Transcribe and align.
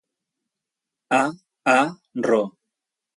A. 1.17 1.19
A. 1.73 1.75
Ro. 2.29 2.41